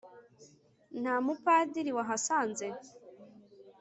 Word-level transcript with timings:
Nta 1.01 1.15
Mupadiri 1.25 1.91
wahasanze? 1.97 2.67